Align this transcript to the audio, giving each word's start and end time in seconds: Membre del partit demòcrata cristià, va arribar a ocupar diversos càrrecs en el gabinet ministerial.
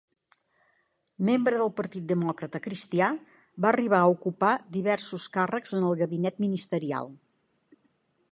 Membre 1.27 1.57
del 1.61 1.69
partit 1.81 2.07
demòcrata 2.11 2.61
cristià, 2.67 3.09
va 3.65 3.69
arribar 3.73 3.99
a 4.05 4.09
ocupar 4.15 4.55
diversos 4.79 5.29
càrrecs 5.37 5.77
en 5.81 5.85
el 5.91 5.95
gabinet 6.03 6.41
ministerial. 6.47 7.13